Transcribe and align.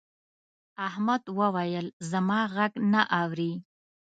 احمد 0.87 1.23
وويل: 1.39 1.85
زما 2.11 2.39
غږ 2.55 2.73
نه 2.91 3.01
اوري. 3.21 3.53